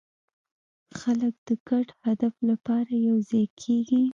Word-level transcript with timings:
خلک 0.99 1.33
د 1.47 1.49
ګډ 1.69 1.87
هدف 2.05 2.33
لپاره 2.49 2.91
یوځای 3.07 3.45
کېږي. 3.61 4.03